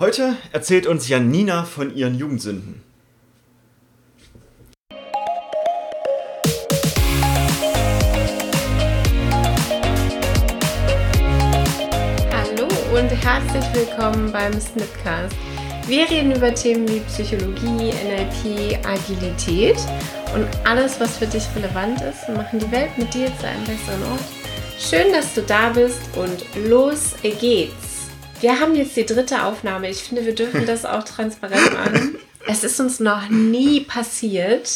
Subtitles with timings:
[0.00, 2.82] Heute erzählt uns Janina von ihren Jugendsünden.
[12.32, 15.36] Hallo und herzlich willkommen beim Snipcast.
[15.86, 19.76] Wir reden über Themen wie Psychologie, NLP, Agilität
[20.34, 23.64] und alles, was für dich relevant ist und machen die Welt mit dir zu einem
[23.64, 24.24] besseren Ort.
[24.78, 27.89] Schön, dass du da bist und los geht's.
[28.40, 29.90] Wir haben jetzt die dritte Aufnahme.
[29.90, 32.16] Ich finde, wir dürfen das auch transparent machen.
[32.46, 34.68] Es ist uns noch nie passiert,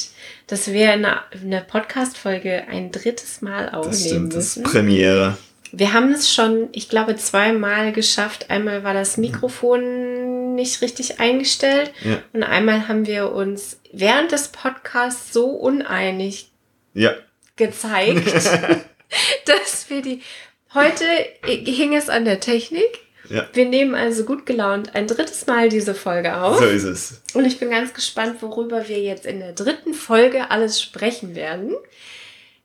[0.46, 5.38] dass wir eine, eine Podcast-Folge ein drittes Mal aufnehmen Das stimmt, das ist Premiere.
[5.72, 8.50] Wir haben es schon, ich glaube, zweimal geschafft.
[8.50, 12.18] Einmal war das Mikrofon nicht richtig eingestellt Ja.
[12.32, 16.50] und einmal haben wir uns während des Podcasts so uneinig
[16.92, 17.14] Ja.
[17.56, 18.26] gezeigt,
[19.46, 20.20] dass wir die.
[20.74, 21.04] Heute
[21.46, 23.00] hing es an der Technik.
[23.28, 23.48] Ja.
[23.52, 26.58] Wir nehmen also gut gelaunt ein drittes Mal diese Folge auf.
[26.58, 27.22] So ist es.
[27.32, 31.74] Und ich bin ganz gespannt, worüber wir jetzt in der dritten Folge alles sprechen werden.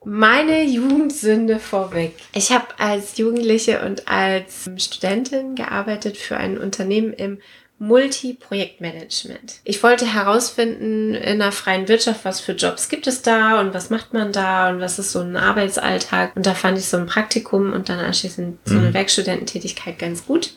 [0.05, 2.13] Meine Jugendsünde vorweg.
[2.33, 7.39] Ich habe als Jugendliche und als Studentin gearbeitet für ein Unternehmen im
[7.79, 9.61] Multi-Projektmanagement.
[9.63, 13.89] Ich wollte herausfinden in der freien Wirtschaft, was für Jobs gibt es da und was
[13.89, 16.35] macht man da und was ist so ein Arbeitsalltag.
[16.35, 20.53] Und da fand ich so ein Praktikum und dann anschließend so eine Werkstudententätigkeit ganz gut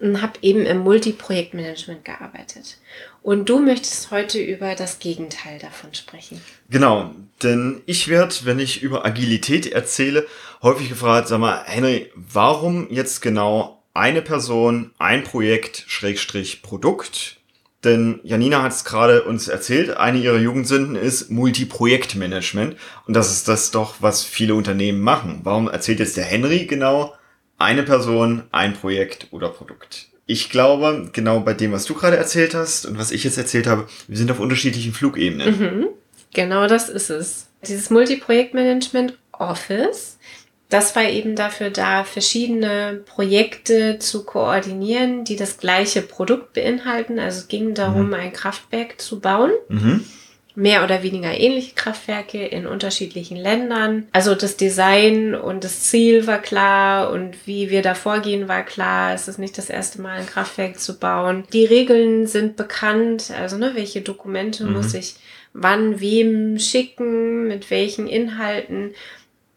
[0.00, 2.78] und habe eben im Multi-Projektmanagement gearbeitet.
[3.22, 6.40] Und du möchtest heute über das Gegenteil davon sprechen.
[6.68, 10.26] Genau, denn ich werde, wenn ich über Agilität erzähle,
[10.62, 17.38] häufig gefragt, sag mal, Henry, warum jetzt genau eine Person, ein Projekt, Schrägstrich Produkt?
[17.84, 22.76] Denn Janina hat es gerade uns erzählt, eine ihrer Jugendsünden ist Multiprojektmanagement.
[23.06, 25.40] Und das ist das doch, was viele Unternehmen machen.
[25.44, 27.14] Warum erzählt jetzt der Henry genau
[27.58, 30.08] eine Person, ein Projekt oder Produkt?
[30.26, 33.66] Ich glaube, genau bei dem, was du gerade erzählt hast und was ich jetzt erzählt
[33.66, 35.60] habe, wir sind auf unterschiedlichen Flugebenen.
[35.60, 35.86] Mhm.
[36.32, 37.46] Genau das ist es.
[37.66, 40.18] Dieses Multi-Projektmanagement Office,
[40.70, 47.18] das war eben dafür da, verschiedene Projekte zu koordinieren, die das gleiche Produkt beinhalten.
[47.18, 49.52] Also es ging darum, ein Kraftwerk zu bauen.
[49.68, 50.04] Mhm.
[50.56, 54.06] mehr oder weniger ähnliche Kraftwerke in unterschiedlichen Ländern.
[54.12, 59.14] Also das Design und das Ziel war klar und wie wir da vorgehen war klar.
[59.14, 61.42] Es ist nicht das erste Mal ein Kraftwerk zu bauen.
[61.52, 64.72] Die Regeln sind bekannt, also ne, welche Dokumente Mhm.
[64.74, 65.16] muss ich
[65.54, 68.92] wann wem schicken, mit welchen Inhalten.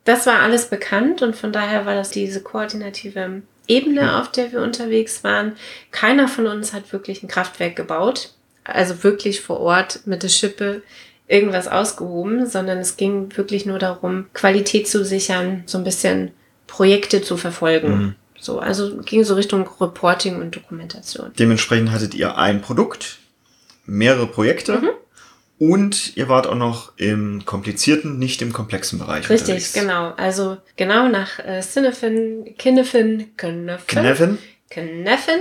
[0.07, 4.61] Das war alles bekannt und von daher war das diese koordinative Ebene, auf der wir
[4.61, 5.57] unterwegs waren.
[5.91, 8.31] Keiner von uns hat wirklich ein Kraftwerk gebaut
[8.67, 10.81] also wirklich vor Ort mit der Schippe
[11.27, 16.31] irgendwas ausgehoben, sondern es ging wirklich nur darum, Qualität zu sichern, so ein bisschen
[16.67, 17.89] Projekte zu verfolgen.
[17.89, 18.15] Mhm.
[18.39, 21.31] So, also ging so Richtung Reporting und Dokumentation.
[21.39, 23.17] Dementsprechend hattet ihr ein Produkt,
[23.85, 24.89] mehrere Projekte Mhm.
[25.59, 29.73] Und ihr wart auch noch im komplizierten, nicht im komplexen Bereich Richtig, unterwegs.
[29.73, 30.13] genau.
[30.17, 34.37] Also genau nach äh, Sinefin, Kinnefin, Kneffen, Kneffen?
[34.69, 35.39] Kneffen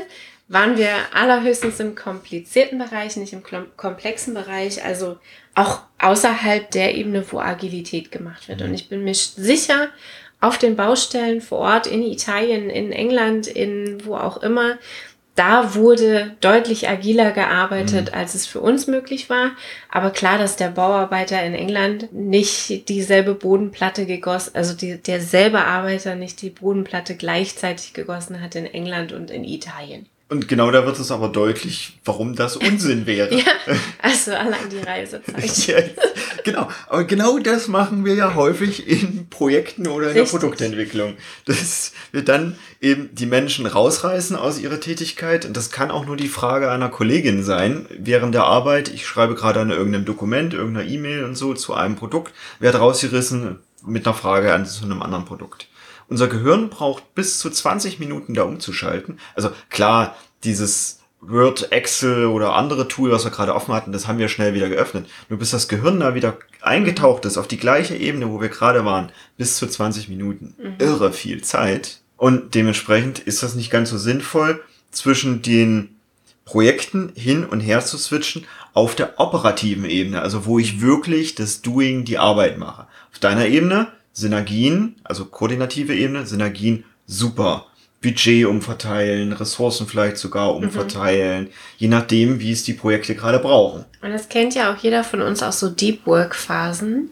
[0.48, 3.42] waren wir allerhöchstens im komplizierten Bereich, nicht im
[3.76, 5.18] komplexen Bereich, also
[5.54, 8.62] auch außerhalb der Ebene, wo Agilität gemacht wird.
[8.62, 9.88] Und ich bin mir sicher,
[10.40, 14.78] auf den Baustellen vor Ort in Italien, in England, in wo auch immer,
[15.36, 19.52] da wurde deutlich agiler gearbeitet, als es für uns möglich war.
[19.90, 26.14] Aber klar, dass der Bauarbeiter in England nicht dieselbe Bodenplatte gegossen, also die, derselbe Arbeiter
[26.14, 30.06] nicht die Bodenplatte gleichzeitig gegossen hat in England und in Italien.
[30.28, 33.32] Und genau da wird es aber deutlich, warum das Unsinn wäre.
[33.36, 33.52] Ja,
[34.02, 35.66] also allein die Reisezeit.
[35.66, 35.76] Ja,
[36.42, 40.40] genau, aber genau das machen wir ja häufig in Projekten oder in der Richtig.
[40.40, 41.14] Produktentwicklung.
[41.44, 45.44] Dass wir dann eben die Menschen rausreißen aus ihrer Tätigkeit.
[45.44, 48.88] Und das kann auch nur die Frage einer Kollegin sein, während der Arbeit.
[48.88, 53.60] Ich schreibe gerade an irgendeinem Dokument, irgendeiner E-Mail und so zu einem Produkt, werde rausgerissen
[53.86, 55.68] mit einer Frage an zu einem anderen Produkt.
[56.08, 59.18] Unser Gehirn braucht bis zu 20 Minuten da umzuschalten.
[59.34, 64.18] Also klar, dieses Word, Excel oder andere Tool, was wir gerade offen hatten, das haben
[64.18, 65.08] wir schnell wieder geöffnet.
[65.28, 68.84] Nur bis das Gehirn da wieder eingetaucht ist, auf die gleiche Ebene, wo wir gerade
[68.84, 70.54] waren, bis zu 20 Minuten.
[70.78, 72.00] Irre viel Zeit.
[72.16, 75.96] Und dementsprechend ist das nicht ganz so sinnvoll, zwischen den
[76.44, 81.60] Projekten hin und her zu switchen auf der operativen Ebene, also wo ich wirklich das
[81.60, 82.86] Doing, die Arbeit mache.
[83.12, 87.66] Auf deiner Ebene Synergien, also koordinative Ebene, Synergien super.
[88.02, 93.84] Budget umverteilen, Ressourcen vielleicht sogar umverteilen, je nachdem, wie es die Projekte gerade brauchen.
[94.00, 97.10] Und das kennt ja auch jeder von uns aus so Deep Work Phasen,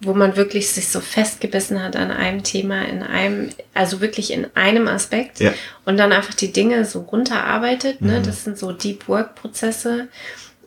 [0.00, 4.46] wo man wirklich sich so festgebissen hat an einem Thema, in einem, also wirklich in
[4.54, 5.52] einem Aspekt Ja.
[5.84, 8.00] und dann einfach die Dinge so runterarbeitet.
[8.00, 8.18] Ne?
[8.20, 8.22] Mhm.
[8.24, 10.08] Das sind so Deep Work Prozesse.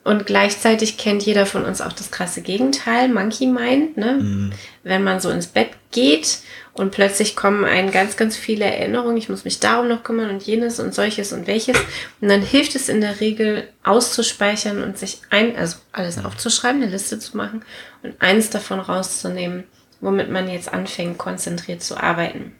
[0.04, 4.18] Und gleichzeitig kennt jeder von uns auch das krasse Gegenteil, Monkey Mind, ne?
[4.20, 4.52] Mhm.
[4.82, 6.40] Wenn man so ins Bett geht
[6.74, 10.42] und plötzlich kommen einem ganz, ganz viele Erinnerungen, ich muss mich darum noch kümmern und
[10.42, 11.78] jenes und solches und welches.
[12.20, 16.92] Und dann hilft es in der Regel auszuspeichern und sich ein, also alles aufzuschreiben, eine
[16.92, 17.64] Liste zu machen
[18.02, 19.64] und eins davon rauszunehmen,
[20.02, 22.52] womit man jetzt anfängt, konzentriert zu arbeiten.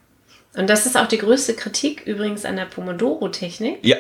[0.56, 3.96] Und das ist auch die größte Kritik übrigens an der Pomodoro-Technik, Ja.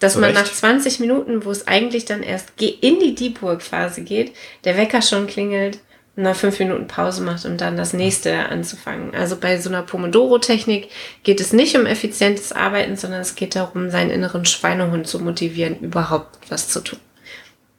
[0.00, 4.02] Dass man nach 20 Minuten, wo es eigentlich dann erst in die Deep Work Phase
[4.02, 4.32] geht,
[4.64, 5.78] der Wecker schon klingelt,
[6.16, 9.14] nach fünf Minuten Pause macht, um dann das nächste anzufangen.
[9.14, 10.88] Also bei so einer Pomodoro-Technik
[11.24, 15.80] geht es nicht um effizientes Arbeiten, sondern es geht darum, seinen inneren Schweinehund zu motivieren,
[15.80, 17.00] überhaupt was zu tun.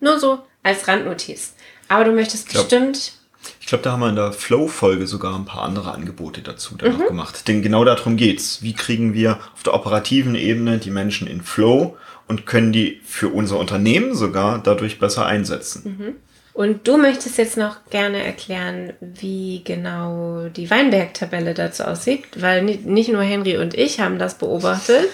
[0.01, 1.53] Nur so als Randnotiz.
[1.87, 3.13] Aber du möchtest bestimmt
[3.61, 7.07] Ich glaube, da haben wir in der Flow-Folge sogar ein paar andere Angebote dazu noch
[7.07, 7.47] gemacht.
[7.47, 8.61] Denn genau darum geht's.
[8.61, 11.97] Wie kriegen wir auf der operativen Ebene die Menschen in Flow
[12.27, 16.15] und können die für unser Unternehmen sogar dadurch besser einsetzen?
[16.53, 22.79] Und du möchtest jetzt noch gerne erklären, wie genau die Weinberg-Tabelle dazu aussieht, weil ni-
[22.85, 25.09] nicht nur Henry und ich haben das beobachtet.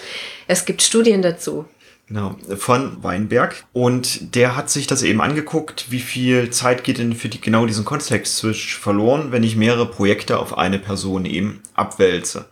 [0.46, 1.64] Es gibt Studien dazu.
[2.08, 3.64] Genau, von Weinberg.
[3.72, 7.64] Und der hat sich das eben angeguckt, wie viel Zeit geht denn für die, genau
[7.64, 12.46] diesen Kontext-Switch verloren, wenn ich mehrere Projekte auf eine Person eben abwälze.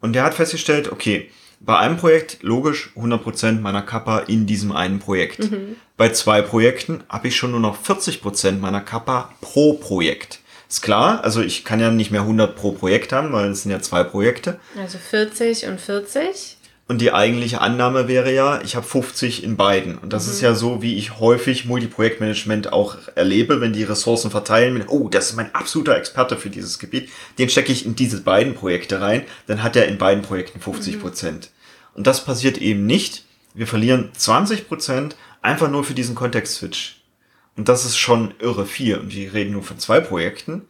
[0.00, 1.30] Und der hat festgestellt, okay,
[1.60, 5.50] bei einem Projekt logisch 100% meiner Kappa in diesem einen Projekt.
[5.96, 10.40] Bei zwei Projekten habe ich schon nur noch 40% meiner Kappa pro Projekt.
[10.70, 13.72] Ist klar, also ich kann ja nicht mehr 100 pro Projekt haben, weil es sind
[13.72, 14.60] ja zwei Projekte.
[14.78, 16.56] Also 40 und 40.
[16.90, 19.96] Und die eigentliche Annahme wäre ja, ich habe 50 in beiden.
[19.96, 24.74] Und das ist ja so, wie ich häufig Multiprojektmanagement auch erlebe, wenn die Ressourcen verteilen.
[24.74, 27.08] Mit, oh, das ist mein absoluter Experte für dieses Gebiet.
[27.38, 29.22] Den stecke ich in diese beiden Projekte rein.
[29.46, 31.50] Dann hat er in beiden Projekten 50 Prozent.
[31.94, 33.24] Und das passiert eben nicht.
[33.54, 37.02] Wir verlieren 20 Prozent einfach nur für diesen Kontext-Switch.
[37.56, 38.98] Und das ist schon irre viel.
[38.98, 40.62] Und wir reden nur von zwei Projekten.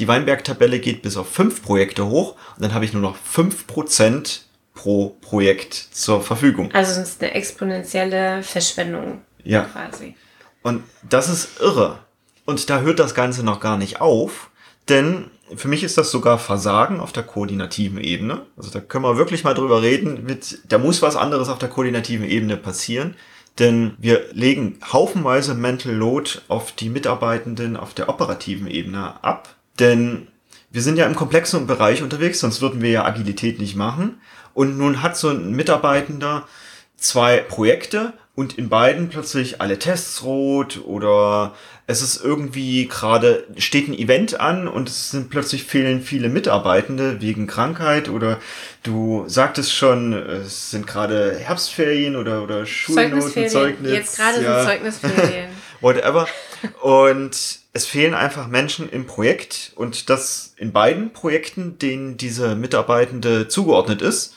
[0.00, 2.34] Die Weinberg-Tabelle geht bis auf fünf Projekte hoch.
[2.56, 4.40] Und dann habe ich nur noch 5%
[4.78, 6.70] pro Projekt zur Verfügung.
[6.72, 9.62] Also es ist eine exponentielle Verschwendung Ja.
[9.64, 10.14] quasi.
[10.62, 11.98] Und das ist irre.
[12.44, 14.50] Und da hört das Ganze noch gar nicht auf,
[14.88, 18.42] denn für mich ist das sogar Versagen auf der koordinativen Ebene.
[18.56, 20.24] Also da können wir wirklich mal drüber reden.
[20.24, 23.16] Mit, da muss was anderes auf der koordinativen Ebene passieren.
[23.58, 29.56] Denn wir legen haufenweise Mental Load auf die Mitarbeitenden auf der operativen Ebene ab.
[29.80, 30.28] Denn
[30.70, 34.20] wir sind ja im komplexen Bereich unterwegs, sonst würden wir ja Agilität nicht machen.
[34.58, 36.48] Und nun hat so ein Mitarbeitender
[36.96, 41.54] zwei Projekte und in beiden plötzlich alle Tests rot oder
[41.86, 47.20] es ist irgendwie gerade, steht ein Event an und es sind plötzlich fehlen viele Mitarbeitende
[47.20, 48.40] wegen Krankheit oder
[48.82, 53.50] du sagtest schon, es sind gerade Herbstferien oder, oder Schulnoten, Zeugnisferien.
[53.52, 53.92] Zeugnis.
[53.92, 55.50] Jetzt gerade ja, sind Zeugnisferien.
[55.80, 56.26] whatever.
[56.82, 63.46] Und es fehlen einfach Menschen im Projekt und das in beiden Projekten, denen diese Mitarbeitende
[63.46, 64.34] zugeordnet ist,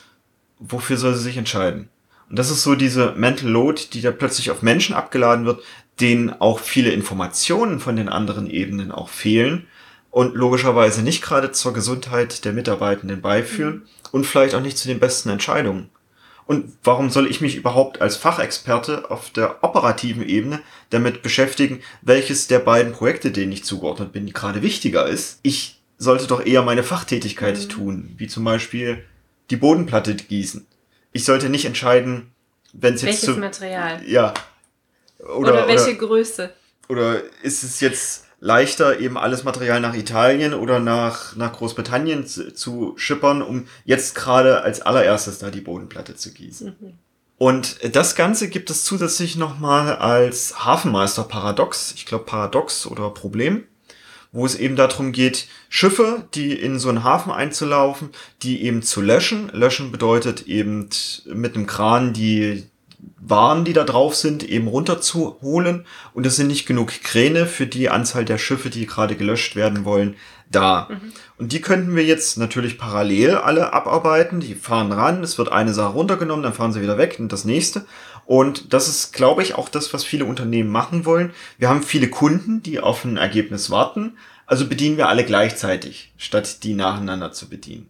[0.62, 1.88] wofür soll sie sich entscheiden?
[2.30, 5.62] Und das ist so diese Mental Load, die da plötzlich auf Menschen abgeladen wird,
[6.00, 9.66] denen auch viele Informationen von den anderen Ebenen auch fehlen
[10.10, 13.82] und logischerweise nicht gerade zur Gesundheit der Mitarbeitenden beiführen
[14.12, 15.90] und vielleicht auch nicht zu den besten Entscheidungen.
[16.46, 20.60] Und warum soll ich mich überhaupt als Fachexperte auf der operativen Ebene
[20.90, 25.38] damit beschäftigen, welches der beiden Projekte, denen ich zugeordnet bin, gerade wichtiger ist?
[25.42, 29.04] Ich sollte doch eher meine Fachtätigkeit tun, wie zum Beispiel
[29.52, 30.66] die Bodenplatte gießen.
[31.12, 32.32] Ich sollte nicht entscheiden,
[32.72, 34.02] wenn es jetzt Welches zu, Material?
[34.06, 34.32] ja
[35.18, 36.50] Oder, oder, welche oder, Größe?
[36.88, 42.52] oder ist es jetzt leichter, eben alles Material nach Italien oder nach, nach Großbritannien zu,
[42.54, 46.74] zu schippern, um jetzt gerade als allererstes da die Bodenplatte zu gießen?
[47.36, 53.64] Und das Ganze gibt es zusätzlich nochmal als Hafenmeister-Paradox, ich glaube Paradox oder Problem,
[54.32, 58.10] wo es eben darum geht, Schiffe, die in so einen Hafen einzulaufen,
[58.42, 59.50] die eben zu löschen.
[59.52, 60.88] Löschen bedeutet eben
[61.26, 62.64] mit einem Kran die
[63.24, 65.86] Waren, die da drauf sind, eben runterzuholen.
[66.14, 69.84] Und es sind nicht genug Kräne für die Anzahl der Schiffe, die gerade gelöscht werden
[69.84, 70.16] wollen,
[70.50, 70.88] da.
[71.38, 74.40] Und die könnten wir jetzt natürlich parallel alle abarbeiten.
[74.40, 77.44] Die fahren ran, es wird eine Sache runtergenommen, dann fahren sie wieder weg und das
[77.44, 77.86] nächste.
[78.26, 81.32] Und das ist, glaube ich, auch das, was viele Unternehmen machen wollen.
[81.58, 84.16] Wir haben viele Kunden, die auf ein Ergebnis warten.
[84.46, 87.88] Also bedienen wir alle gleichzeitig, statt die nacheinander zu bedienen.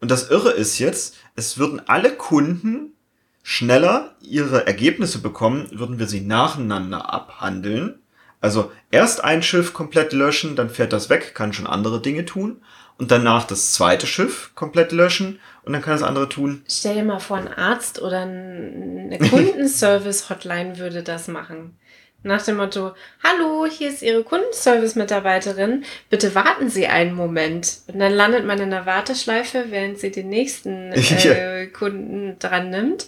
[0.00, 2.92] Und das Irre ist jetzt, es würden alle Kunden
[3.42, 8.00] schneller ihre Ergebnisse bekommen, würden wir sie nacheinander abhandeln,
[8.40, 12.62] Also erst ein Schiff komplett löschen, dann fährt das weg, kann schon andere Dinge tun.
[12.98, 16.64] Und danach das zweite Schiff komplett löschen und dann kann das andere tun.
[16.68, 21.76] Stell dir mal vor, ein Arzt oder eine Kundenservice-Hotline würde das machen.
[22.22, 27.80] Nach dem Motto, hallo, hier ist Ihre Kundenservice-Mitarbeiterin, bitte warten Sie einen Moment.
[27.86, 33.06] Und dann landet man in der Warteschleife, während sie den nächsten äh, Kunden dran nimmt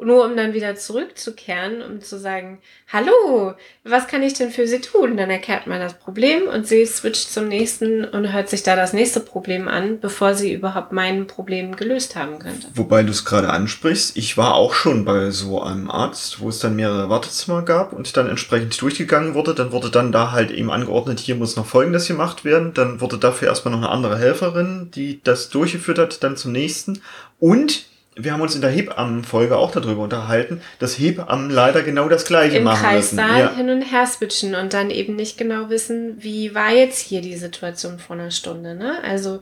[0.00, 2.58] nur um dann wieder zurückzukehren, um zu sagen,
[2.92, 5.16] hallo, was kann ich denn für Sie tun?
[5.16, 8.92] Dann erklärt man das Problem und sie switcht zum nächsten und hört sich da das
[8.92, 12.66] nächste Problem an, bevor sie überhaupt mein Problem gelöst haben könnte.
[12.74, 16.58] Wobei du es gerade ansprichst, ich war auch schon bei so einem Arzt, wo es
[16.58, 19.54] dann mehrere Wartezimmer gab und dann entsprechend durchgegangen wurde.
[19.54, 22.74] Dann wurde dann da halt eben angeordnet, hier muss noch Folgendes gemacht werden.
[22.74, 27.02] Dann wurde dafür erstmal noch eine andere Helferin, die das durchgeführt hat, dann zum nächsten.
[27.38, 32.24] Und wir haben uns in der Hebammenfolge auch darüber unterhalten, dass Hebammen leider genau das
[32.24, 33.38] Gleiche Im machen Kreissaal müssen.
[33.38, 33.56] Ja.
[33.56, 37.36] hin und her switchen und dann eben nicht genau wissen, wie war jetzt hier die
[37.36, 38.74] Situation vor einer Stunde.
[38.74, 38.98] Ne?
[39.02, 39.40] Also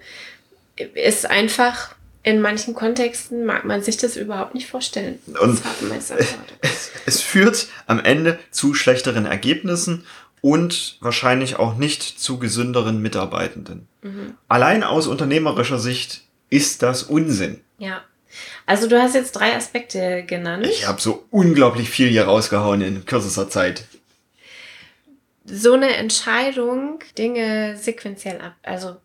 [0.94, 5.18] ist einfach in manchen Kontexten mag man sich das überhaupt nicht vorstellen.
[5.40, 5.60] Und
[5.98, 6.12] es,
[7.06, 10.04] es führt am Ende zu schlechteren Ergebnissen
[10.42, 13.88] und wahrscheinlich auch nicht zu gesünderen Mitarbeitenden.
[14.02, 14.34] Mhm.
[14.48, 17.60] Allein aus unternehmerischer Sicht ist das Unsinn.
[17.78, 18.02] Ja.
[18.66, 20.66] Also du hast jetzt drei Aspekte genannt.
[20.66, 23.84] Ich habe so unglaublich viel hier rausgehauen in kürzester Zeit.
[25.44, 28.54] So eine Entscheidung, Dinge sequenziell ab.
[28.62, 28.96] Also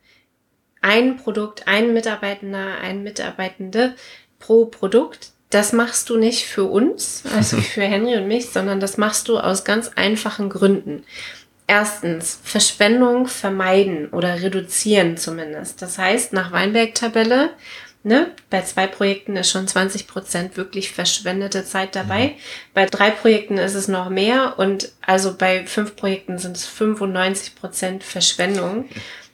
[0.82, 3.96] ein Produkt, ein Mitarbeitender, ein Mitarbeitende
[4.38, 5.32] pro Produkt.
[5.50, 9.40] Das machst du nicht für uns, also für Henry und mich, sondern das machst du
[9.40, 11.04] aus ganz einfachen Gründen.
[11.68, 15.82] Erstens, Verschwendung vermeiden oder reduzieren zumindest.
[15.82, 17.50] Das heißt, nach Weinberg-Tabelle
[18.06, 18.30] Ne?
[18.52, 22.28] Bei zwei Projekten ist schon 20 Prozent wirklich verschwendete Zeit dabei.
[22.28, 22.34] Mhm.
[22.76, 27.56] Bei drei Projekten ist es noch mehr und also bei fünf Projekten sind es 95
[27.56, 28.88] Prozent Verschwendung.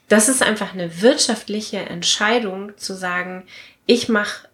[0.08, 3.44] Das ist einfach eine wirtschaftliche Entscheidung zu sagen,
[3.88, 4.48] ich mache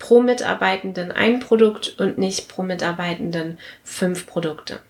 [0.00, 4.80] pro Mitarbeitenden ein Produkt und nicht pro Mitarbeitenden fünf Produkte.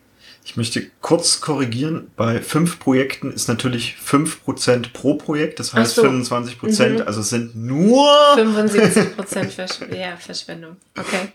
[0.50, 2.10] Ich möchte kurz korrigieren.
[2.16, 6.02] Bei fünf Projekten ist natürlich fünf Prozent pro Projekt, das heißt so.
[6.02, 7.06] 25%, Prozent, mhm.
[7.06, 10.74] also es sind nur 75% Versch ja, Verschwendung.
[10.98, 11.28] Okay.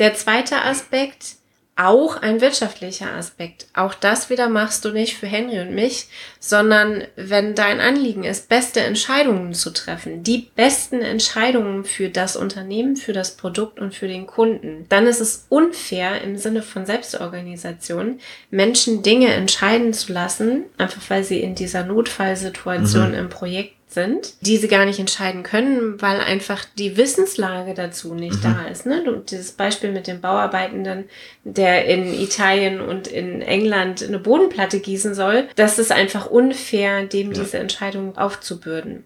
[0.00, 1.36] Der zweite Aspekt
[1.80, 3.66] auch ein wirtschaftlicher Aspekt.
[3.74, 6.08] Auch das wieder machst du nicht für Henry und mich,
[6.38, 12.96] sondern wenn dein Anliegen ist, beste Entscheidungen zu treffen, die besten Entscheidungen für das Unternehmen,
[12.96, 18.20] für das Produkt und für den Kunden, dann ist es unfair im Sinne von Selbstorganisation,
[18.50, 23.18] Menschen Dinge entscheiden zu lassen, einfach weil sie in dieser Notfallsituation mhm.
[23.18, 28.36] im Projekt sind, die sie gar nicht entscheiden können, weil einfach die Wissenslage dazu nicht
[28.36, 28.42] mhm.
[28.42, 28.86] da ist.
[28.86, 29.02] Ne?
[29.04, 31.04] Du, dieses Beispiel mit dem Bauarbeitenden,
[31.44, 37.32] der in Italien und in England eine Bodenplatte gießen soll, das ist einfach unfair, dem
[37.32, 37.42] ja.
[37.42, 39.04] diese Entscheidung aufzubürden.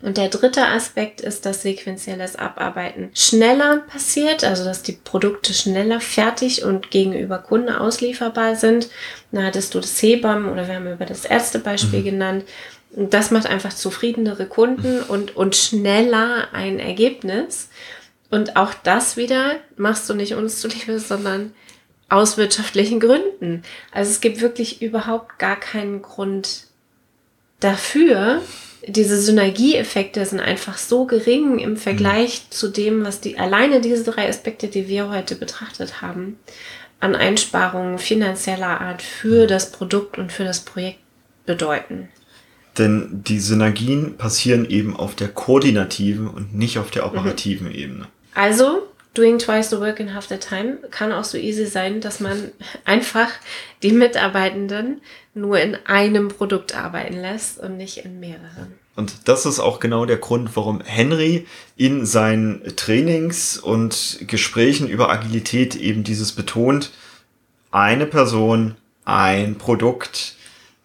[0.00, 6.00] Und der dritte Aspekt ist, dass sequenzielles Abarbeiten schneller passiert, also dass die Produkte schneller
[6.00, 8.90] fertig und gegenüber Kunden auslieferbar sind.
[9.32, 12.04] Da hattest du das Hebam oder wir haben über das erste Beispiel mhm.
[12.04, 12.44] genannt.
[12.92, 17.68] Und das macht einfach zufriedenere Kunden und, und schneller ein Ergebnis.
[18.30, 21.54] Und auch das wieder machst du nicht uns zuliebe, sondern
[22.08, 23.62] aus wirtschaftlichen Gründen.
[23.90, 26.66] Also es gibt wirklich überhaupt gar keinen Grund
[27.60, 28.42] dafür.
[28.86, 32.50] Diese Synergieeffekte sind einfach so gering im Vergleich mhm.
[32.50, 36.38] zu dem, was die alleine diese drei Aspekte, die wir heute betrachtet haben,
[37.00, 41.00] an Einsparungen finanzieller Art für das Produkt und für das Projekt
[41.46, 42.08] bedeuten.
[42.76, 47.74] Denn die Synergien passieren eben auf der koordinativen und nicht auf der operativen mhm.
[47.74, 48.06] Ebene.
[48.34, 48.87] Also,
[49.18, 52.52] doing twice the work in half the time kann auch so easy sein, dass man
[52.84, 53.30] einfach
[53.82, 55.00] die Mitarbeitenden
[55.34, 58.78] nur in einem Produkt arbeiten lässt und nicht in mehreren.
[58.96, 61.46] Und das ist auch genau der Grund, warum Henry
[61.76, 66.90] in seinen Trainings und Gesprächen über Agilität eben dieses betont,
[67.70, 70.34] eine Person, ein Produkt,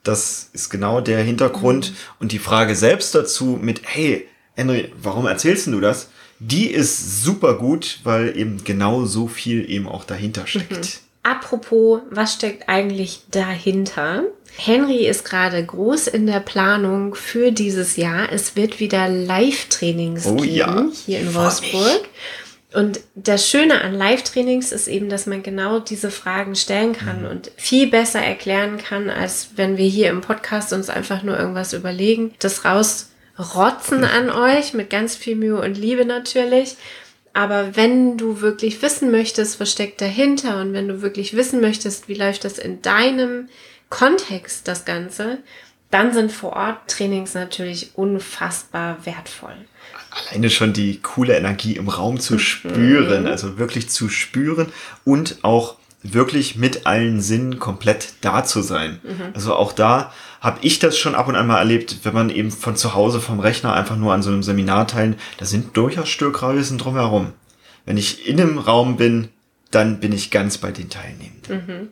[0.04, 1.92] das ist genau der Hintergrund.
[1.92, 1.96] Mhm.
[2.20, 6.10] Und die Frage selbst dazu mit, hey, Henry, warum erzählst du das?
[6.45, 10.71] Die ist super gut, weil eben genau so viel eben auch dahinter steckt.
[10.71, 10.88] Mhm.
[11.23, 14.23] Apropos, was steckt eigentlich dahinter?
[14.57, 18.29] Henry ist gerade groß in der Planung für dieses Jahr.
[18.29, 20.85] Es wird wieder Live-Trainings oh, geben ja.
[21.05, 22.09] hier in Wolfsburg.
[22.73, 27.27] Und das Schöne an Live-Trainings ist eben, dass man genau diese Fragen stellen kann mhm.
[27.27, 31.71] und viel besser erklären kann, als wenn wir hier im Podcast uns einfach nur irgendwas
[31.71, 32.33] überlegen.
[32.39, 33.12] Das rausrotzen
[34.00, 34.06] mhm.
[34.06, 36.78] an euch mit ganz viel Mühe und Liebe natürlich.
[37.34, 42.08] Aber wenn du wirklich wissen möchtest, was steckt dahinter und wenn du wirklich wissen möchtest,
[42.08, 43.50] wie läuft das in deinem
[43.90, 45.40] Kontext das Ganze,
[45.90, 49.56] dann sind vor Ort Trainings natürlich unfassbar wertvoll.
[50.10, 54.72] Alleine schon die coole Energie im Raum zu spüren, also wirklich zu spüren
[55.06, 59.00] und auch wirklich mit allen Sinnen komplett da zu sein.
[59.33, 62.51] Also auch da habe ich das schon ab und an mal erlebt, wenn man eben
[62.51, 66.10] von zu Hause vom Rechner einfach nur an so einem Seminar teilen, da sind durchaus
[66.10, 67.31] Störkrausen drumherum.
[67.86, 69.29] Wenn ich in einem Raum bin,
[69.72, 71.91] dann bin ich ganz bei den Teilnehmenden.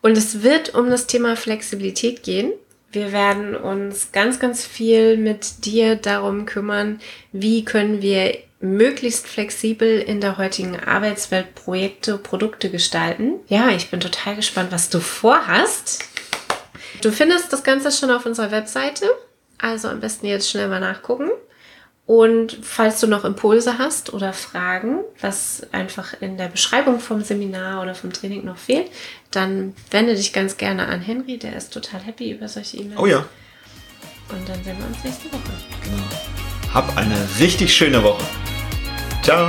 [0.00, 2.52] Und es wird um das Thema Flexibilität gehen.
[2.92, 7.00] Wir werden uns ganz, ganz viel mit dir darum kümmern,
[7.32, 13.34] wie können wir möglichst flexibel in der heutigen Arbeitswelt Projekte, Produkte gestalten.
[13.48, 16.04] Ja, ich bin total gespannt, was du vorhast.
[17.02, 19.06] Du findest das Ganze schon auf unserer Webseite,
[19.58, 21.30] also am besten jetzt schnell mal nachgucken.
[22.06, 27.82] Und falls du noch Impulse hast oder Fragen, was einfach in der Beschreibung vom Seminar
[27.82, 28.90] oder vom Training noch fehlt,
[29.32, 33.00] dann wende dich ganz gerne an Henry, der ist total happy über solche E-Mails.
[33.00, 33.26] Oh ja,
[34.28, 35.40] Und dann sehen wir uns nächste Woche.
[35.82, 36.35] genau.
[36.76, 38.22] Hab eine richtig schöne Woche.
[39.22, 39.48] Ciao.